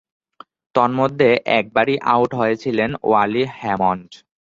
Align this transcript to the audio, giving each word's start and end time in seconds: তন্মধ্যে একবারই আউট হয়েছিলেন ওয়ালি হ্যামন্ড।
তন্মধ্যে 0.75 1.29
একবারই 1.59 1.95
আউট 2.13 2.31
হয়েছিলেন 2.39 2.89
ওয়ালি 3.03 3.43
হ্যামন্ড। 3.59 4.09